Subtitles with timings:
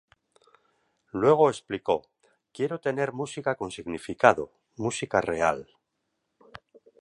[1.11, 2.09] Luego explicó,
[2.51, 5.67] "Quiero tener música con significado, música real.